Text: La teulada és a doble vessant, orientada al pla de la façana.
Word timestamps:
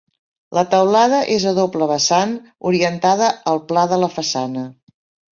La 0.57 0.61
teulada 0.69 1.17
és 1.33 1.43
a 1.49 1.51
doble 1.57 1.87
vessant, 1.91 2.33
orientada 2.69 3.27
al 3.51 3.61
pla 3.73 3.83
de 3.93 4.01
la 4.05 4.09
façana. 4.15 4.65